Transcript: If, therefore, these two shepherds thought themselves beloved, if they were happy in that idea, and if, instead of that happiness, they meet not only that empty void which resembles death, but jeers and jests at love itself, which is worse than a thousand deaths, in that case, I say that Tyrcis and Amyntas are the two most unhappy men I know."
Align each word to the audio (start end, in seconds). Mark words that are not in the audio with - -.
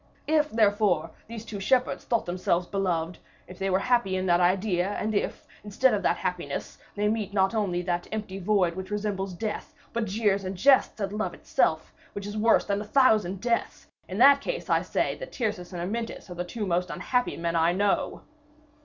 If, 0.25 0.49
therefore, 0.49 1.11
these 1.27 1.45
two 1.45 1.59
shepherds 1.59 2.05
thought 2.05 2.25
themselves 2.25 2.65
beloved, 2.65 3.19
if 3.47 3.59
they 3.59 3.69
were 3.69 3.77
happy 3.77 4.15
in 4.17 4.25
that 4.25 4.39
idea, 4.39 4.87
and 4.93 5.13
if, 5.13 5.45
instead 5.63 5.93
of 5.93 6.01
that 6.01 6.17
happiness, 6.17 6.79
they 6.95 7.07
meet 7.07 7.35
not 7.35 7.53
only 7.53 7.83
that 7.83 8.07
empty 8.11 8.39
void 8.39 8.73
which 8.75 8.89
resembles 8.89 9.33
death, 9.35 9.75
but 9.93 10.05
jeers 10.05 10.43
and 10.43 10.57
jests 10.57 10.99
at 10.99 11.13
love 11.13 11.35
itself, 11.35 11.93
which 12.13 12.25
is 12.25 12.35
worse 12.35 12.65
than 12.65 12.81
a 12.81 12.83
thousand 12.83 13.41
deaths, 13.41 13.89
in 14.09 14.17
that 14.17 14.41
case, 14.41 14.71
I 14.71 14.81
say 14.81 15.15
that 15.19 15.31
Tyrcis 15.33 15.71
and 15.71 15.83
Amyntas 15.83 16.31
are 16.31 16.33
the 16.33 16.45
two 16.45 16.65
most 16.65 16.89
unhappy 16.89 17.37
men 17.37 17.55
I 17.55 17.71
know." 17.71 18.23